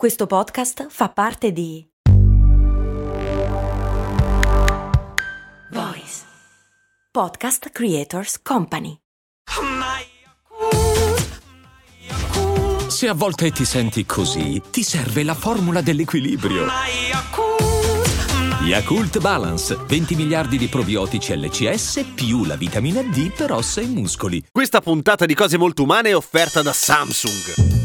Questo 0.00 0.26
podcast 0.26 0.86
fa 0.88 1.10
parte 1.10 1.52
di 1.52 1.86
Voice 5.72 6.22
Podcast 7.12 7.68
Creators 7.68 8.40
Company. 8.40 8.96
Se 12.88 13.08
a 13.08 13.12
volte 13.12 13.50
ti 13.50 13.66
senti 13.66 14.06
così, 14.06 14.62
ti 14.70 14.82
serve 14.82 15.22
la 15.22 15.34
formula 15.34 15.82
dell'equilibrio. 15.82 16.64
Yakult 18.62 19.18
Balance, 19.18 19.76
20 19.86 20.14
miliardi 20.14 20.56
di 20.56 20.68
probiotici 20.68 21.36
LCS 21.36 22.12
più 22.14 22.46
la 22.46 22.56
vitamina 22.56 23.02
D 23.02 23.34
per 23.34 23.52
ossa 23.52 23.82
e 23.82 23.86
muscoli. 23.86 24.42
Questa 24.50 24.80
puntata 24.80 25.26
di 25.26 25.34
cose 25.34 25.58
molto 25.58 25.82
umane 25.82 26.08
è 26.08 26.16
offerta 26.16 26.62
da 26.62 26.72
Samsung. 26.72 27.79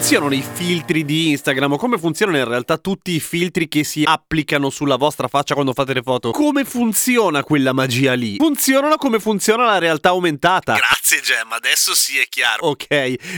Funzionano 0.00 0.34
i 0.34 0.42
filtri 0.42 1.04
di 1.04 1.28
Instagram? 1.28 1.76
Come 1.76 1.98
funzionano 1.98 2.38
in 2.38 2.46
realtà 2.46 2.78
tutti 2.78 3.10
i 3.10 3.20
filtri 3.20 3.68
che 3.68 3.84
si 3.84 4.02
applicano 4.02 4.70
sulla 4.70 4.96
vostra 4.96 5.28
faccia 5.28 5.52
quando 5.52 5.74
fate 5.74 5.92
le 5.92 6.00
foto? 6.00 6.30
Come 6.30 6.64
funziona 6.64 7.44
quella 7.44 7.74
magia 7.74 8.14
lì? 8.14 8.36
Funzionano 8.36 8.96
come 8.96 9.20
funziona 9.20 9.66
la 9.66 9.76
realtà 9.76 10.08
aumentata. 10.08 10.72
Grazie 10.72 10.99
Gemma, 11.18 11.56
adesso 11.56 11.94
sì 11.94 12.18
è 12.18 12.26
chiaro. 12.28 12.66
Ok, 12.66 12.86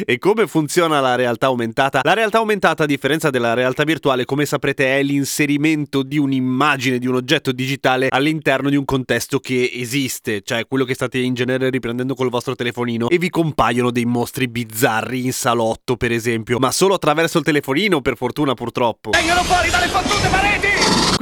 e 0.04 0.18
come 0.18 0.46
funziona 0.46 1.00
la 1.00 1.14
realtà 1.14 1.46
aumentata? 1.46 2.00
La 2.02 2.12
realtà 2.12 2.38
aumentata, 2.38 2.82
a 2.82 2.86
differenza 2.86 3.30
della 3.30 3.54
realtà 3.54 3.84
virtuale, 3.84 4.24
come 4.24 4.44
saprete, 4.44 4.98
è 4.98 5.02
l'inserimento 5.02 6.02
di 6.02 6.18
un'immagine, 6.18 6.98
di 6.98 7.06
un 7.06 7.14
oggetto 7.14 7.52
digitale 7.52 8.08
all'interno 8.10 8.68
di 8.68 8.76
un 8.76 8.84
contesto 8.84 9.38
che 9.38 9.70
esiste, 9.72 10.42
cioè 10.42 10.66
quello 10.66 10.84
che 10.84 10.94
state 10.94 11.18
in 11.18 11.34
genere 11.34 11.70
riprendendo 11.70 12.14
col 12.14 12.28
vostro 12.28 12.54
telefonino 12.54 13.08
e 13.08 13.18
vi 13.18 13.30
compaiono 13.30 13.90
dei 13.90 14.04
mostri 14.04 14.48
bizzarri 14.48 15.24
in 15.24 15.32
salotto, 15.32 15.96
per 15.96 16.12
esempio 16.12 16.58
ma 16.58 16.70
solo 16.70 16.94
attraverso 16.94 17.38
il 17.38 17.44
telefonino, 17.44 18.00
per 18.00 18.16
fortuna 18.16 18.54
purtroppo. 18.54 19.10
Vengono 19.10 19.42
fuori 19.44 19.70
dalle 19.70 19.88
fottute 19.88 20.28
pareti! 20.28 20.62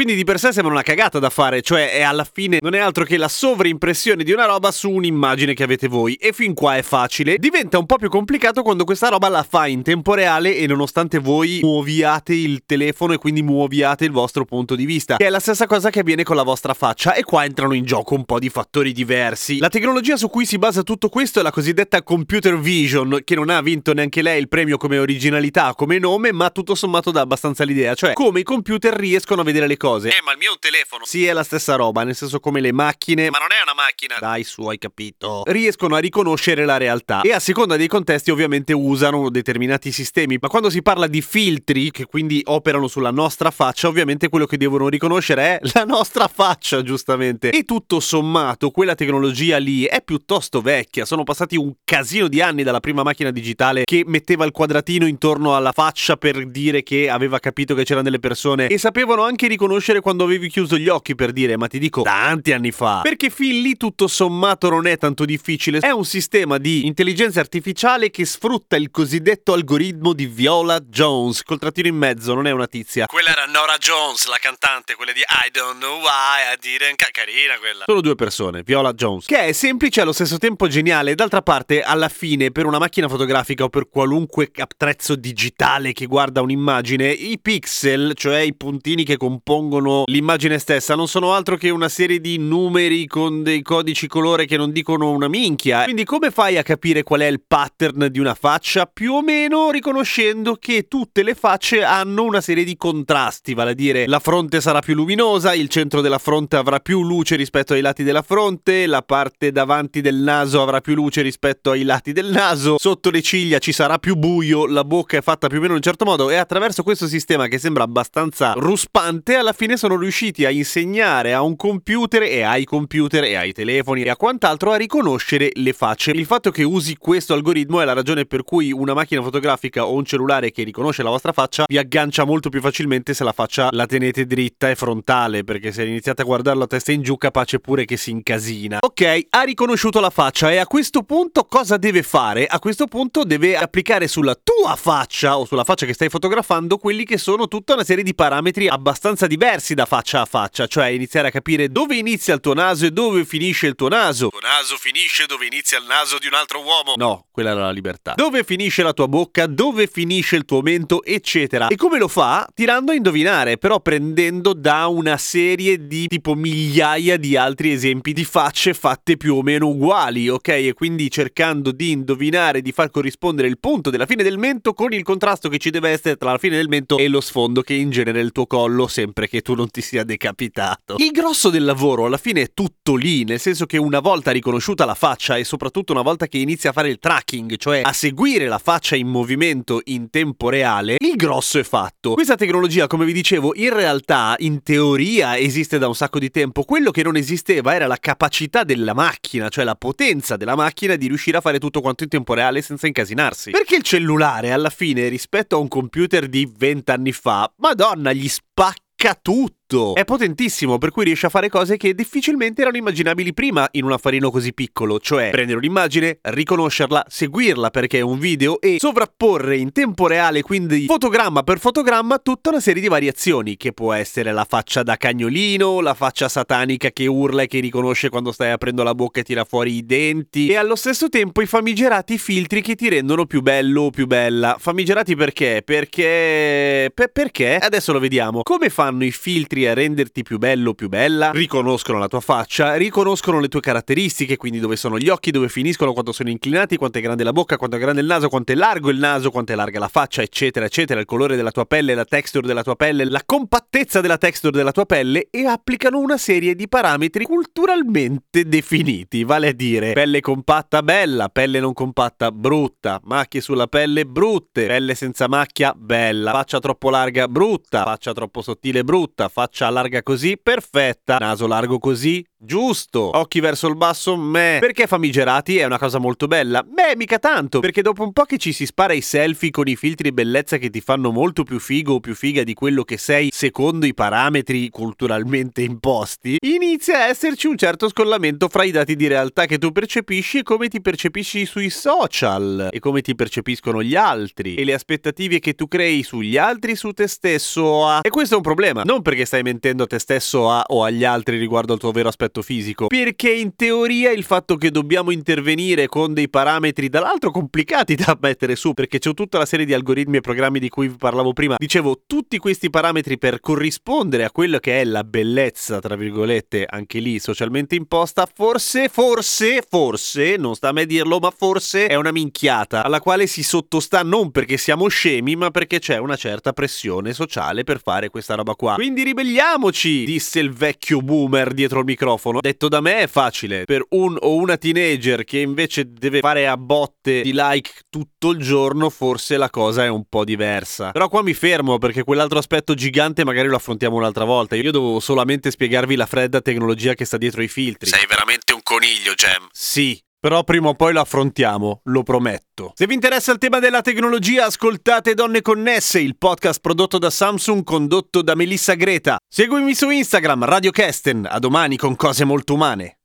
Quindi 0.00 0.16
di 0.16 0.24
per 0.24 0.38
sé 0.38 0.50
sembra 0.50 0.72
una 0.72 0.82
cagata 0.82 1.18
da 1.18 1.28
fare, 1.28 1.60
cioè 1.60 1.92
è 1.92 2.00
alla 2.00 2.24
fine 2.24 2.56
non 2.62 2.74
è 2.74 2.78
altro 2.78 3.04
che 3.04 3.18
la 3.18 3.28
sovraimpressione 3.28 4.24
di 4.24 4.32
una 4.32 4.46
roba 4.46 4.70
su 4.70 4.88
un'immagine 4.88 5.52
che 5.52 5.62
avete 5.62 5.88
voi. 5.88 6.14
E 6.14 6.32
fin 6.40 6.54
qua 6.54 6.78
è 6.78 6.82
facile. 6.82 7.36
Diventa 7.36 7.76
un 7.76 7.84
po' 7.84 7.98
più 7.98 8.08
complicato 8.08 8.62
quando 8.62 8.84
questa 8.84 9.08
roba 9.08 9.28
la 9.28 9.42
fa 9.42 9.66
in 9.66 9.82
tempo 9.82 10.14
reale 10.14 10.56
e 10.56 10.66
nonostante 10.66 11.18
voi 11.18 11.58
muoviate 11.60 12.32
il 12.32 12.62
telefono 12.64 13.12
e 13.12 13.18
quindi 13.18 13.42
muoviate 13.42 14.06
il 14.06 14.10
vostro 14.10 14.46
punto 14.46 14.74
di 14.74 14.86
vista. 14.86 15.16
Che 15.16 15.26
è 15.26 15.28
la 15.28 15.38
stessa 15.38 15.66
cosa 15.66 15.90
che 15.90 16.00
avviene 16.00 16.22
con 16.22 16.36
la 16.36 16.42
vostra 16.42 16.72
faccia 16.72 17.12
e 17.12 17.24
qua 17.24 17.44
entrano 17.44 17.74
in 17.74 17.84
gioco 17.84 18.14
un 18.14 18.24
po' 18.24 18.38
di 18.38 18.48
fattori 18.48 18.92
diversi. 18.92 19.58
La 19.58 19.68
tecnologia 19.68 20.16
su 20.16 20.30
cui 20.30 20.46
si 20.46 20.56
basa 20.56 20.82
tutto 20.82 21.10
questo 21.10 21.40
è 21.40 21.42
la 21.42 21.50
cosiddetta 21.50 22.02
computer 22.02 22.58
vision, 22.58 23.20
che 23.22 23.34
non 23.34 23.50
ha 23.50 23.60
vinto 23.60 23.92
neanche 23.92 24.22
lei 24.22 24.40
il 24.40 24.48
premio 24.48 24.78
come 24.78 24.96
originalità 24.96 25.74
come 25.74 25.98
nome, 25.98 26.32
ma 26.32 26.48
tutto 26.48 26.74
sommato 26.74 27.10
dà 27.10 27.20
abbastanza 27.20 27.64
l'idea, 27.64 27.92
cioè 27.92 28.14
come 28.14 28.40
i 28.40 28.44
computer 28.44 28.94
riescono 28.94 29.42
a 29.42 29.44
vedere 29.44 29.66
le 29.66 29.76
cose. 29.76 30.08
Eh, 30.08 30.22
ma 30.24 30.32
il 30.32 30.38
mio 30.38 30.48
è 30.48 30.52
un 30.52 30.58
telefono. 30.58 31.04
Sì, 31.04 31.26
è 31.26 31.34
la 31.34 31.44
stessa 31.44 31.74
roba, 31.74 32.02
nel 32.02 32.16
senso 32.16 32.40
come 32.40 32.62
le 32.62 32.72
macchine. 32.72 33.28
Ma 33.28 33.36
non 33.36 33.48
è 33.50 33.60
una 33.62 33.74
macchina. 33.74 34.16
Dai, 34.18 34.42
su, 34.42 34.62
hai 34.62 34.78
capito. 34.78 35.42
Riescono 35.44 35.96
a 35.96 35.98
riconoscere 35.98 36.28
la 36.64 36.76
realtà. 36.76 37.20
E 37.20 37.32
a 37.32 37.38
seconda 37.38 37.76
dei 37.76 37.86
contesti 37.86 38.30
ovviamente 38.30 38.72
usano 38.72 39.30
determinati 39.30 39.92
sistemi, 39.92 40.38
ma 40.40 40.48
quando 40.48 40.68
si 40.68 40.82
parla 40.82 41.06
di 41.06 41.22
filtri 41.22 41.90
che 41.90 42.06
quindi 42.06 42.42
operano 42.46 42.88
sulla 42.88 43.10
nostra 43.12 43.50
faccia, 43.50 43.86
ovviamente 43.86 44.28
quello 44.28 44.46
che 44.46 44.56
devono 44.56 44.88
riconoscere 44.88 45.42
è 45.42 45.60
la 45.74 45.84
nostra 45.84 46.28
faccia, 46.28 46.82
giustamente. 46.82 47.50
E 47.50 47.62
tutto 47.62 48.00
sommato, 48.00 48.70
quella 48.70 48.96
tecnologia 48.96 49.58
lì 49.58 49.84
è 49.84 50.02
piuttosto 50.02 50.60
vecchia, 50.60 51.04
sono 51.04 51.22
passati 51.22 51.56
un 51.56 51.72
casino 51.84 52.26
di 52.26 52.40
anni 52.40 52.64
dalla 52.64 52.80
prima 52.80 53.04
macchina 53.04 53.30
digitale 53.30 53.84
che 53.84 54.02
metteva 54.06 54.44
il 54.44 54.50
quadratino 54.50 55.06
in 55.06 55.18
intorno 55.20 55.54
alla 55.54 55.72
faccia 55.72 56.16
per 56.16 56.46
dire 56.48 56.82
che 56.82 57.10
aveva 57.10 57.38
capito 57.38 57.74
che 57.74 57.84
c'erano 57.84 58.04
delle 58.04 58.18
persone. 58.18 58.68
E 58.68 58.78
sapevano 58.78 59.22
anche 59.22 59.48
riconoscere 59.48 60.00
quando 60.00 60.24
avevi 60.24 60.48
chiuso 60.48 60.78
gli 60.78 60.88
occhi 60.88 61.14
per 61.14 61.32
dire 61.32 61.58
ma 61.58 61.66
ti 61.66 61.78
dico 61.78 62.00
tanti 62.00 62.52
anni 62.52 62.70
fa. 62.70 63.00
Perché 63.02 63.28
fin 63.28 63.60
lì 63.60 63.76
tutto 63.76 64.08
sommato 64.08 64.70
non 64.70 64.86
è 64.86 64.96
tanto 64.96 65.26
difficile. 65.26 65.80
È 65.80 65.90
un 65.90 66.06
sistema 66.06 66.19
di 66.58 66.86
intelligenza 66.86 67.40
artificiale 67.40 68.10
che 68.10 68.24
sfrutta 68.24 68.76
il 68.76 68.90
cosiddetto 68.90 69.52
algoritmo 69.52 70.12
di 70.12 70.26
Viola 70.26 70.78
Jones 70.80 71.42
col 71.42 71.58
trattino 71.58 71.88
in 71.88 71.96
mezzo 71.96 72.34
non 72.34 72.46
è 72.46 72.50
una 72.50 72.66
tizia 72.66 73.06
quella 73.06 73.30
era 73.30 73.46
Nora 73.46 73.76
Jones 73.78 74.26
la 74.26 74.38
cantante 74.40 74.94
quella 74.94 75.12
di 75.12 75.20
I 75.20 75.50
don't 75.50 75.78
know 75.78 75.98
why 75.98 76.52
a 76.52 76.58
dire 76.60 76.94
carina 77.10 77.58
quella 77.58 77.84
solo 77.86 78.00
due 78.00 78.14
persone 78.14 78.62
Viola 78.62 78.92
Jones 78.92 79.26
che 79.26 79.38
è 79.38 79.52
semplice 79.52 80.00
e 80.00 80.02
allo 80.02 80.12
stesso 80.12 80.38
tempo 80.38 80.66
geniale 80.68 81.14
d'altra 81.14 81.42
parte 81.42 81.82
alla 81.82 82.08
fine 82.08 82.50
per 82.50 82.66
una 82.66 82.78
macchina 82.78 83.08
fotografica 83.08 83.64
o 83.64 83.68
per 83.68 83.88
qualunque 83.88 84.50
attrezzo 84.54 85.14
digitale 85.14 85.92
che 85.92 86.06
guarda 86.06 86.40
un'immagine, 86.40 87.10
i 87.10 87.38
pixel, 87.40 88.12
cioè 88.14 88.38
i 88.38 88.54
puntini 88.54 89.04
che 89.04 89.16
compongono 89.16 90.04
l'immagine 90.06 90.58
stessa, 90.58 90.94
non 90.94 91.08
sono 91.08 91.32
altro 91.34 91.56
che 91.56 91.70
una 91.70 91.88
serie 91.88 92.20
di 92.20 92.38
numeri 92.38 93.06
con 93.06 93.42
dei 93.42 93.62
codici 93.62 94.06
colore 94.06 94.46
che 94.46 94.56
non 94.56 94.72
dicono 94.72 95.10
una 95.10 95.28
minchia. 95.28 95.84
Quindi 95.84 96.04
come 96.10 96.32
fai 96.32 96.58
a 96.58 96.64
capire 96.64 97.04
qual 97.04 97.20
è 97.20 97.26
il 97.26 97.40
pattern 97.40 98.08
di 98.10 98.18
una 98.18 98.34
faccia? 98.34 98.86
Più 98.86 99.12
o 99.12 99.22
meno 99.22 99.70
riconoscendo 99.70 100.56
che 100.56 100.88
tutte 100.88 101.22
le 101.22 101.36
facce 101.36 101.84
hanno 101.84 102.24
una 102.24 102.40
serie 102.40 102.64
di 102.64 102.76
contrasti, 102.76 103.54
vale 103.54 103.70
a 103.70 103.74
dire 103.74 104.08
la 104.08 104.18
fronte 104.18 104.60
sarà 104.60 104.80
più 104.80 104.94
luminosa, 104.94 105.54
il 105.54 105.68
centro 105.68 106.00
della 106.00 106.18
fronte 106.18 106.56
avrà 106.56 106.80
più 106.80 107.04
luce 107.04 107.36
rispetto 107.36 107.74
ai 107.74 107.80
lati 107.80 108.02
della 108.02 108.22
fronte, 108.22 108.88
la 108.88 109.02
parte 109.02 109.52
davanti 109.52 110.00
del 110.00 110.16
naso 110.16 110.60
avrà 110.60 110.80
più 110.80 110.96
luce 110.96 111.22
rispetto 111.22 111.70
ai 111.70 111.84
lati 111.84 112.10
del 112.10 112.32
naso, 112.32 112.74
sotto 112.76 113.10
le 113.10 113.22
ciglia 113.22 113.60
ci 113.60 113.70
sarà 113.70 113.98
più 113.98 114.16
buio, 114.16 114.66
la 114.66 114.82
bocca 114.82 115.16
è 115.16 115.22
fatta 115.22 115.46
più 115.46 115.58
o 115.58 115.60
meno 115.60 115.74
in 115.74 115.78
un 115.78 115.84
certo 115.84 116.04
modo 116.04 116.28
e 116.28 116.34
attraverso 116.34 116.82
questo 116.82 117.06
sistema 117.06 117.46
che 117.46 117.58
sembra 117.58 117.84
abbastanza 117.84 118.54
ruspante 118.56 119.36
alla 119.36 119.52
fine 119.52 119.76
sono 119.76 119.96
riusciti 119.96 120.44
a 120.44 120.50
insegnare 120.50 121.34
a 121.34 121.42
un 121.42 121.54
computer 121.54 122.22
e 122.22 122.42
ai 122.42 122.64
computer 122.64 123.22
e 123.22 123.36
ai 123.36 123.52
telefoni 123.52 124.02
e 124.02 124.10
a 124.10 124.16
quant'altro 124.16 124.72
a 124.72 124.76
riconoscere 124.76 125.50
le 125.54 125.72
facce. 125.72 125.99
Il 126.06 126.24
fatto 126.24 126.50
che 126.50 126.62
usi 126.62 126.96
questo 126.96 127.34
algoritmo 127.34 127.82
è 127.82 127.84
la 127.84 127.92
ragione 127.92 128.24
per 128.24 128.42
cui 128.42 128.72
una 128.72 128.94
macchina 128.94 129.20
fotografica 129.20 129.84
o 129.84 129.92
un 129.92 130.06
cellulare 130.06 130.50
che 130.50 130.62
riconosce 130.62 131.02
la 131.02 131.10
vostra 131.10 131.32
faccia 131.32 131.64
vi 131.68 131.76
aggancia 131.76 132.24
molto 132.24 132.48
più 132.48 132.62
facilmente 132.62 133.12
se 133.12 133.22
la 133.22 133.32
faccia 133.32 133.68
la 133.70 133.84
tenete 133.84 134.24
dritta 134.24 134.70
e 134.70 134.76
frontale 134.76 135.44
perché 135.44 135.72
se 135.72 135.84
iniziate 135.84 136.22
a 136.22 136.24
guardarlo 136.24 136.64
a 136.64 136.66
testa 136.66 136.92
in 136.92 137.02
giù 137.02 137.18
capace 137.18 137.60
pure 137.60 137.84
che 137.84 137.98
si 137.98 138.12
incasina. 138.12 138.78
Ok, 138.80 139.26
ha 139.28 139.42
riconosciuto 139.42 140.00
la 140.00 140.08
faccia 140.08 140.50
e 140.50 140.56
a 140.56 140.66
questo 140.66 141.02
punto 141.02 141.44
cosa 141.44 141.76
deve 141.76 142.02
fare? 142.02 142.46
A 142.46 142.58
questo 142.60 142.86
punto 142.86 143.24
deve 143.24 143.58
applicare 143.58 144.08
sulla 144.08 144.34
tua 144.42 144.76
faccia 144.76 145.36
o 145.36 145.44
sulla 145.44 145.64
faccia 145.64 145.84
che 145.84 145.92
stai 145.92 146.08
fotografando 146.08 146.78
quelli 146.78 147.04
che 147.04 147.18
sono 147.18 147.46
tutta 147.46 147.74
una 147.74 147.84
serie 147.84 148.04
di 148.04 148.14
parametri 148.14 148.68
abbastanza 148.68 149.26
diversi 149.26 149.74
da 149.74 149.84
faccia 149.84 150.22
a 150.22 150.24
faccia, 150.24 150.66
cioè 150.66 150.86
iniziare 150.86 151.28
a 151.28 151.30
capire 151.30 151.68
dove 151.68 151.96
inizia 151.96 152.32
il 152.32 152.40
tuo 152.40 152.54
naso 152.54 152.86
e 152.86 152.90
dove 152.90 153.26
finisce 153.26 153.66
il 153.66 153.74
tuo 153.74 153.88
naso. 153.88 154.24
Il 154.24 154.30
tuo 154.30 154.40
naso 154.40 154.76
finisce 154.76 155.26
dove 155.26 155.44
inizia 155.44 155.78
il 155.80 155.86
naso 155.86 156.18
di 156.18 156.26
un 156.26 156.34
altro 156.34 156.60
uomo. 156.60 156.92
No, 156.96 157.26
quella 157.30 157.50
era 157.50 157.62
la 157.62 157.70
libertà. 157.70 158.14
Dove 158.14 158.44
finisce 158.44 158.82
la 158.82 158.92
tua 158.92 159.08
bocca, 159.08 159.46
dove 159.46 159.86
finisce 159.86 160.36
il 160.36 160.44
tuo 160.44 160.60
mento, 160.60 161.02
eccetera. 161.02 161.68
E 161.68 161.76
come 161.76 161.98
lo 161.98 162.08
fa? 162.08 162.46
Tirando 162.54 162.92
a 162.92 162.94
indovinare, 162.94 163.56
però 163.56 163.80
prendendo 163.80 164.52
da 164.52 164.86
una 164.86 165.16
serie 165.16 165.86
di 165.86 166.06
tipo 166.06 166.34
migliaia 166.34 167.16
di 167.16 167.36
altri 167.36 167.72
esempi 167.72 168.12
di 168.12 168.24
facce 168.24 168.74
fatte 168.74 169.16
più 169.16 169.36
o 169.36 169.42
meno 169.42 169.68
uguali, 169.68 170.28
ok? 170.28 170.48
E 170.48 170.74
quindi 170.74 171.10
cercando 171.10 171.72
di 171.72 171.90
indovinare, 171.90 172.60
di 172.60 172.72
far 172.72 172.90
corrispondere 172.90 173.48
il 173.48 173.58
punto 173.58 173.90
della 173.90 174.06
fine 174.06 174.22
del 174.22 174.38
mento 174.38 174.74
con 174.74 174.92
il 174.92 175.02
contrasto 175.02 175.48
che 175.48 175.58
ci 175.58 175.70
deve 175.70 175.90
essere 175.90 176.16
tra 176.16 176.32
la 176.32 176.38
fine 176.38 176.56
del 176.56 176.68
mento 176.68 176.98
e 176.98 177.08
lo 177.08 177.20
sfondo 177.20 177.62
che 177.62 177.74
in 177.74 177.90
genere 177.90 178.20
è 178.20 178.22
il 178.22 178.32
tuo 178.32 178.46
collo, 178.46 178.86
sempre 178.86 179.28
che 179.28 179.40
tu 179.40 179.54
non 179.54 179.70
ti 179.70 179.80
sia 179.80 180.04
decapitato. 180.04 180.96
Il 180.98 181.10
grosso 181.10 181.48
del 181.48 181.64
lavoro 181.64 182.04
alla 182.04 182.18
fine 182.18 182.42
è 182.42 182.50
tutto 182.52 182.96
lì, 182.96 183.24
nel 183.24 183.40
senso 183.40 183.64
che 183.66 183.78
una 183.78 184.00
volta 184.00 184.30
riconosciuta 184.30 184.84
la 184.84 184.94
faccia 184.94 185.36
e 185.36 185.44
soprattutto 185.44 185.69
una 185.88 186.02
volta 186.02 186.26
che 186.26 186.38
inizia 186.38 186.70
a 186.70 186.72
fare 186.72 186.88
il 186.88 186.98
tracking, 186.98 187.56
cioè 187.56 187.82
a 187.84 187.92
seguire 187.92 188.46
la 188.46 188.58
faccia 188.58 188.96
in 188.96 189.08
movimento 189.08 189.80
in 189.84 190.10
tempo 190.10 190.48
reale, 190.48 190.96
il 190.98 191.16
grosso 191.16 191.58
è 191.58 191.62
fatto. 191.62 192.14
Questa 192.14 192.36
tecnologia, 192.36 192.86
come 192.86 193.04
vi 193.04 193.12
dicevo, 193.12 193.54
in 193.54 193.72
realtà, 193.72 194.34
in 194.38 194.62
teoria, 194.62 195.36
esiste 195.36 195.78
da 195.78 195.88
un 195.88 195.94
sacco 195.94 196.18
di 196.18 196.30
tempo. 196.30 196.64
Quello 196.64 196.90
che 196.90 197.02
non 197.02 197.16
esisteva 197.16 197.74
era 197.74 197.86
la 197.86 197.98
capacità 197.98 198.64
della 198.64 198.94
macchina, 198.94 199.48
cioè 199.48 199.64
la 199.64 199.74
potenza 199.74 200.36
della 200.36 200.54
macchina 200.54 200.96
di 200.96 201.06
riuscire 201.06 201.38
a 201.38 201.40
fare 201.40 201.58
tutto 201.58 201.80
quanto 201.80 202.04
in 202.04 202.08
tempo 202.08 202.34
reale 202.34 202.62
senza 202.62 202.86
incasinarsi. 202.86 203.50
Perché 203.50 203.76
il 203.76 203.82
cellulare 203.82 204.52
alla 204.52 204.70
fine 204.70 205.08
rispetto 205.08 205.56
a 205.56 205.58
un 205.58 205.68
computer 205.68 206.28
di 206.28 206.50
vent'anni 206.56 207.12
fa, 207.12 207.52
madonna, 207.56 208.12
gli 208.12 208.28
spacca 208.28 209.18
tutto 209.20 209.58
tutto 209.70 209.94
è 209.94 210.04
potentissimo, 210.04 210.78
per 210.78 210.90
cui 210.90 211.04
riesce 211.04 211.26
a 211.26 211.28
fare 211.28 211.48
cose 211.48 211.76
che 211.76 211.94
difficilmente 211.94 212.62
erano 212.62 212.76
immaginabili 212.76 213.32
prima 213.32 213.68
in 213.72 213.84
un 213.84 213.92
affarino 213.92 214.30
così 214.30 214.52
piccolo, 214.52 214.98
cioè 214.98 215.30
prendere 215.30 215.58
un'immagine, 215.58 216.18
riconoscerla, 216.22 217.04
seguirla 217.08 217.70
perché 217.70 217.98
è 217.98 218.02
un 218.02 218.18
video 218.18 218.60
e 218.60 218.76
sovrapporre 218.78 219.56
in 219.56 219.72
tempo 219.72 220.06
reale, 220.06 220.42
quindi 220.42 220.86
fotogramma 220.86 221.42
per 221.42 221.60
fotogramma, 221.60 222.18
tutta 222.18 222.50
una 222.50 222.60
serie 222.60 222.82
di 222.82 222.88
variazioni, 222.88 223.56
che 223.56 223.72
può 223.72 223.92
essere 223.92 224.32
la 224.32 224.44
faccia 224.48 224.82
da 224.82 224.96
cagnolino, 224.96 225.80
la 225.80 225.94
faccia 225.94 226.28
satanica 226.28 226.90
che 226.90 227.06
urla 227.06 227.42
e 227.42 227.46
che 227.46 227.60
riconosce 227.60 228.08
quando 228.08 228.32
stai 228.32 228.50
aprendo 228.50 228.82
la 228.82 228.94
bocca 228.94 229.20
e 229.20 229.22
tira 229.22 229.44
fuori 229.44 229.76
i 229.76 229.86
denti, 229.86 230.48
e 230.48 230.56
allo 230.56 230.76
stesso 230.76 231.08
tempo 231.08 231.40
i 231.40 231.46
famigerati 231.46 232.18
filtri 232.18 232.60
che 232.60 232.74
ti 232.74 232.88
rendono 232.88 233.26
più 233.26 233.40
bello 233.40 233.82
o 233.82 233.90
più 233.90 234.06
bella. 234.06 234.56
Famigerati 234.58 235.14
perché? 235.14 235.62
Perché... 235.64 236.90
Per- 236.92 237.12
perché? 237.12 237.56
Adesso 237.56 237.92
lo 237.92 238.00
vediamo. 238.00 238.42
Come 238.42 238.68
fanno 238.70 239.04
i 239.04 239.10
filtri 239.10 239.59
a 239.66 239.74
renderti 239.74 240.22
più 240.22 240.38
bello 240.38 240.70
o 240.70 240.74
più 240.74 240.88
bella? 240.88 241.30
Riconoscono 241.32 241.98
la 241.98 242.08
tua 242.08 242.20
faccia, 242.20 242.74
riconoscono 242.74 243.40
le 243.40 243.48
tue 243.48 243.60
caratteristiche, 243.60 244.36
quindi 244.36 244.58
dove 244.60 244.76
sono 244.76 244.98
gli 244.98 245.08
occhi, 245.08 245.30
dove 245.30 245.48
finiscono, 245.48 245.92
quanto 245.92 246.12
sono 246.12 246.30
inclinati, 246.30 246.76
quanto 246.76 246.98
è 246.98 247.00
grande 247.00 247.24
la 247.24 247.32
bocca, 247.32 247.56
quanto 247.56 247.76
è 247.76 247.78
grande 247.78 248.00
il 248.00 248.06
naso, 248.06 248.28
quanto 248.28 248.52
è 248.52 248.54
largo 248.54 248.90
il 248.90 248.98
naso, 248.98 249.30
quanto 249.30 249.52
è 249.52 249.54
larga 249.54 249.78
la 249.78 249.88
faccia, 249.88 250.22
eccetera, 250.22 250.66
eccetera, 250.66 251.00
il 251.00 251.06
colore 251.06 251.36
della 251.36 251.50
tua 251.50 251.66
pelle, 251.66 251.94
la 251.94 252.04
texture 252.04 252.46
della 252.46 252.62
tua 252.62 252.76
pelle, 252.76 253.04
la 253.04 253.22
compattezza 253.24 254.00
della 254.00 254.18
texture 254.18 254.56
della 254.56 254.72
tua 254.72 254.86
pelle 254.86 255.28
e 255.30 255.46
applicano 255.46 255.98
una 255.98 256.16
serie 256.16 256.54
di 256.54 256.68
parametri 256.68 257.24
culturalmente 257.24 258.44
definiti, 258.46 259.24
vale 259.24 259.48
a 259.48 259.52
dire 259.52 259.92
pelle 259.92 260.20
compatta 260.20 260.82
bella, 260.82 261.28
pelle 261.28 261.60
non 261.60 261.72
compatta 261.72 262.30
brutta, 262.32 263.00
macchie 263.04 263.40
sulla 263.40 263.66
pelle 263.66 264.06
brutte, 264.06 264.66
pelle 264.66 264.94
senza 264.94 265.28
macchia 265.28 265.74
bella, 265.76 266.30
faccia 266.32 266.58
troppo 266.58 266.90
larga 266.90 267.28
brutta, 267.28 267.82
faccia 267.84 268.12
troppo 268.12 268.42
sottile 268.42 268.84
brutta, 268.84 269.28
faccia 269.28 269.49
larga 269.70 270.02
così 270.02 270.38
perfetta, 270.38 271.18
naso 271.18 271.46
largo 271.46 271.78
così 271.78 272.24
Giusto, 272.42 273.18
occhi 273.18 273.38
verso 273.38 273.68
il 273.68 273.76
basso, 273.76 274.16
me. 274.16 274.56
Perché 274.60 274.86
famigerati 274.86 275.58
è 275.58 275.66
una 275.66 275.78
cosa 275.78 275.98
molto 275.98 276.26
bella? 276.26 276.62
Beh, 276.62 276.96
mica 276.96 277.18
tanto, 277.18 277.60
perché 277.60 277.82
dopo 277.82 278.02
un 278.02 278.14
po' 278.14 278.24
che 278.24 278.38
ci 278.38 278.52
si 278.52 278.64
spara 278.64 278.94
i 278.94 279.02
selfie 279.02 279.50
con 279.50 279.68
i 279.68 279.76
filtri 279.76 280.10
bellezza 280.10 280.56
che 280.56 280.70
ti 280.70 280.80
fanno 280.80 281.10
molto 281.10 281.42
più 281.42 281.58
figo 281.58 281.92
o 281.92 282.00
più 282.00 282.14
figa 282.14 282.42
di 282.42 282.54
quello 282.54 282.82
che 282.82 282.96
sei 282.96 283.28
secondo 283.30 283.84
i 283.84 283.92
parametri 283.92 284.70
culturalmente 284.70 285.60
imposti, 285.60 286.38
inizia 286.46 287.00
a 287.00 287.08
esserci 287.08 287.46
un 287.46 287.58
certo 287.58 287.90
scollamento 287.90 288.48
fra 288.48 288.64
i 288.64 288.70
dati 288.70 288.96
di 288.96 289.06
realtà 289.06 289.44
che 289.44 289.58
tu 289.58 289.70
percepisci 289.70 290.38
e 290.38 290.42
come 290.42 290.68
ti 290.68 290.80
percepisci 290.80 291.44
sui 291.44 291.68
social 291.68 292.70
e 292.72 292.78
come 292.78 293.02
ti 293.02 293.14
percepiscono 293.14 293.82
gli 293.82 293.96
altri 293.96 294.54
e 294.54 294.64
le 294.64 294.72
aspettative 294.72 295.40
che 295.40 295.52
tu 295.52 295.68
crei 295.68 296.02
sugli 296.02 296.38
altri 296.38 296.74
su 296.74 296.92
te 296.92 297.06
stesso 297.06 297.86
a... 297.86 298.00
E 298.02 298.08
questo 298.08 298.32
è 298.32 298.36
un 298.38 298.42
problema, 298.42 298.80
non 298.82 299.02
perché 299.02 299.26
stai 299.26 299.42
mentendo 299.42 299.82
a 299.82 299.86
te 299.86 299.98
stesso 299.98 300.50
a 300.50 300.64
o 300.68 300.84
agli 300.84 301.04
altri 301.04 301.36
riguardo 301.36 301.74
al 301.74 301.78
tuo 301.78 301.90
vero 301.90 302.08
aspetto 302.08 302.28
aspetto 302.30 302.42
fisico, 302.42 302.86
perché 302.86 303.32
in 303.32 303.54
teoria 303.56 304.10
il 304.12 304.22
fatto 304.22 304.56
che 304.56 304.70
dobbiamo 304.70 305.10
intervenire 305.10 305.88
con 305.88 306.14
dei 306.14 306.28
parametri 306.28 306.88
dall'altro 306.88 307.30
complicati 307.30 307.96
da 307.96 308.16
mettere 308.20 308.54
su, 308.54 308.72
perché 308.72 308.98
c'è 308.98 309.12
tutta 309.12 309.38
la 309.38 309.44
serie 309.44 309.66
di 309.66 309.74
algoritmi 309.74 310.18
e 310.18 310.20
programmi 310.20 310.60
di 310.60 310.68
cui 310.68 310.88
vi 310.88 310.96
parlavo 310.96 311.32
prima, 311.32 311.56
dicevo 311.58 312.02
tutti 312.06 312.38
questi 312.38 312.70
parametri 312.70 313.18
per 313.18 313.40
corrispondere 313.40 314.24
a 314.24 314.30
quello 314.30 314.58
che 314.58 314.80
è 314.80 314.84
la 314.84 315.04
bellezza, 315.04 315.80
tra 315.80 315.96
virgolette, 315.96 316.64
anche 316.68 317.00
lì 317.00 317.18
socialmente 317.18 317.74
imposta, 317.74 318.26
forse, 318.32 318.88
forse, 318.88 319.62
forse, 319.68 320.36
non 320.36 320.54
sta 320.54 320.68
a 320.68 320.72
me 320.72 320.86
dirlo, 320.86 321.18
ma 321.18 321.32
forse 321.36 321.86
è 321.86 321.96
una 321.96 322.12
minchiata 322.12 322.84
alla 322.84 323.00
quale 323.00 323.26
si 323.26 323.42
sottostà 323.42 324.02
non 324.02 324.30
perché 324.30 324.56
siamo 324.56 324.86
scemi, 324.88 325.34
ma 325.34 325.50
perché 325.50 325.80
c'è 325.80 325.98
una 325.98 326.16
certa 326.16 326.52
pressione 326.52 327.12
sociale 327.12 327.64
per 327.64 327.80
fare 327.82 328.08
questa 328.08 328.34
roba 328.34 328.54
qua. 328.54 328.74
Quindi 328.74 329.02
ribelliamoci, 329.02 330.04
disse 330.04 330.38
il 330.38 330.52
vecchio 330.52 331.00
boomer 331.00 331.52
dietro 331.52 331.80
il 331.80 331.84
microfono 331.86 332.19
microfono. 332.20 332.40
Detto 332.40 332.68
da 332.68 332.80
me 332.80 332.98
è 332.98 333.06
facile. 333.06 333.64
Per 333.64 333.84
un 333.90 334.16
o 334.20 334.34
una 334.34 334.56
teenager 334.56 335.24
che 335.24 335.38
invece 335.38 335.90
deve 335.90 336.20
fare 336.20 336.46
a 336.46 336.56
botte 336.56 337.22
di 337.22 337.32
like 337.32 337.70
tutto 337.88 338.30
il 338.30 338.38
giorno, 338.38 338.90
forse 338.90 339.36
la 339.36 339.50
cosa 339.50 339.84
è 339.84 339.88
un 339.88 340.04
po' 340.08 340.24
diversa. 340.24 340.90
Però 340.90 341.08
qua 341.08 341.22
mi 341.22 341.34
fermo 341.34 341.78
perché 341.78 342.04
quell'altro 342.04 342.38
aspetto 342.38 342.74
gigante 342.74 343.24
magari 343.24 343.48
lo 343.48 343.56
affrontiamo 343.56 343.96
un'altra 343.96 344.24
volta. 344.24 344.54
Io 344.56 344.70
dovevo 344.70 345.00
solamente 345.00 345.50
spiegarvi 345.50 345.96
la 345.96 346.06
fredda 346.06 346.40
tecnologia 346.40 346.94
che 346.94 347.04
sta 347.04 347.16
dietro 347.16 347.42
i 347.42 347.48
filtri. 347.48 347.88
Sei 347.88 348.06
veramente 348.06 348.52
un 348.52 348.60
coniglio, 348.62 349.14
Gem. 349.14 349.48
Sì, 349.50 350.00
però 350.20 350.44
prima 350.44 350.68
o 350.68 350.74
poi 350.74 350.92
lo 350.92 351.00
affrontiamo, 351.00 351.80
lo 351.84 352.02
prometto. 352.02 352.72
Se 352.74 352.86
vi 352.86 352.94
interessa 352.94 353.32
il 353.32 353.38
tema 353.38 353.58
della 353.58 353.80
tecnologia, 353.80 354.44
ascoltate 354.44 355.14
Donne 355.14 355.40
Connesse, 355.40 355.98
il 356.00 356.16
podcast 356.18 356.60
prodotto 356.60 356.98
da 356.98 357.10
Samsung 357.10 357.64
condotto 357.64 358.22
da 358.22 358.34
Melissa 358.34 358.74
Greta. 358.74 359.16
Seguimi 359.26 359.74
su 359.74 359.88
Instagram, 359.88 360.44
Radio 360.44 360.70
Kesten. 360.70 361.26
A 361.28 361.38
domani 361.38 361.76
con 361.76 361.96
cose 361.96 362.24
molto 362.24 362.54
umane. 362.54 362.99